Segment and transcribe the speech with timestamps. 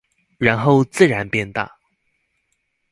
[0.39, 1.77] 然後自然變大